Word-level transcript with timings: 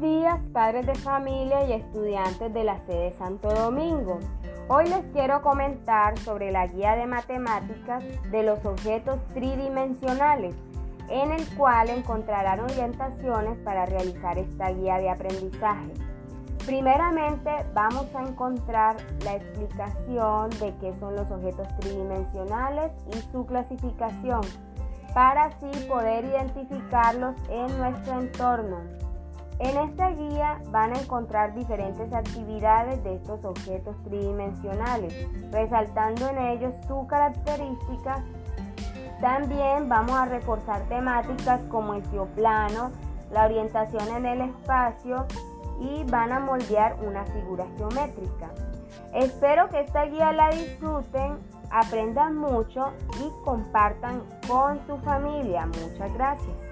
días, 0.00 0.40
padres 0.52 0.86
de 0.86 0.94
familia 0.96 1.64
y 1.64 1.72
estudiantes 1.74 2.52
de 2.52 2.64
la 2.64 2.80
sede 2.80 3.12
Santo 3.16 3.48
Domingo. 3.48 4.18
Hoy 4.68 4.88
les 4.88 5.04
quiero 5.12 5.40
comentar 5.40 6.18
sobre 6.18 6.50
la 6.50 6.66
guía 6.66 6.96
de 6.96 7.06
matemáticas 7.06 8.02
de 8.32 8.42
los 8.42 8.64
objetos 8.66 9.24
tridimensionales, 9.28 10.56
en 11.08 11.30
el 11.30 11.46
cual 11.56 11.90
encontrarán 11.90 12.58
orientaciones 12.58 13.56
para 13.58 13.86
realizar 13.86 14.36
esta 14.36 14.70
guía 14.70 14.98
de 14.98 15.10
aprendizaje. 15.10 15.92
Primeramente 16.66 17.50
vamos 17.72 18.06
a 18.16 18.22
encontrar 18.22 18.96
la 19.24 19.36
explicación 19.36 20.50
de 20.58 20.74
qué 20.80 20.92
son 20.98 21.14
los 21.14 21.30
objetos 21.30 21.68
tridimensionales 21.78 22.90
y 23.14 23.18
su 23.30 23.46
clasificación, 23.46 24.40
para 25.14 25.44
así 25.44 25.70
poder 25.88 26.24
identificarlos 26.24 27.36
en 27.48 27.78
nuestro 27.78 28.20
entorno. 28.20 29.11
En 29.62 29.78
esta 29.78 30.10
guía 30.10 30.60
van 30.72 30.92
a 30.92 30.98
encontrar 30.98 31.54
diferentes 31.54 32.12
actividades 32.12 33.02
de 33.04 33.14
estos 33.14 33.44
objetos 33.44 33.94
tridimensionales, 34.02 35.14
resaltando 35.52 36.28
en 36.30 36.38
ellos 36.38 36.74
su 36.88 37.06
característica. 37.06 38.24
También 39.20 39.88
vamos 39.88 40.16
a 40.16 40.26
reforzar 40.26 40.82
temáticas 40.88 41.60
como 41.70 41.94
el 41.94 42.04
geoplano, 42.10 42.90
la 43.30 43.44
orientación 43.44 44.08
en 44.08 44.26
el 44.26 44.40
espacio 44.40 45.26
y 45.78 46.02
van 46.10 46.32
a 46.32 46.40
moldear 46.40 46.96
una 47.00 47.24
figura 47.26 47.64
geométrica. 47.76 48.50
Espero 49.14 49.68
que 49.68 49.82
esta 49.82 50.06
guía 50.06 50.32
la 50.32 50.50
disfruten, 50.50 51.38
aprendan 51.70 52.36
mucho 52.36 52.92
y 53.20 53.44
compartan 53.44 54.24
con 54.48 54.84
su 54.88 54.98
familia. 54.98 55.66
Muchas 55.66 56.12
gracias. 56.14 56.71